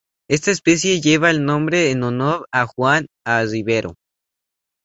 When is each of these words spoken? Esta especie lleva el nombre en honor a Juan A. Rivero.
Esta 0.27 0.49
especie 0.49 0.99
lleva 0.99 1.29
el 1.29 1.45
nombre 1.45 1.91
en 1.91 2.01
honor 2.01 2.47
a 2.51 2.65
Juan 2.65 3.05
A. 3.23 3.43
Rivero. 3.43 3.93